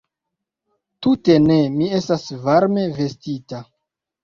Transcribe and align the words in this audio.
Tute 1.07 1.35
ne, 1.43 1.59
mi 1.77 1.91
estas 1.99 2.27
varme 2.49 2.89
vestita. 3.03 3.65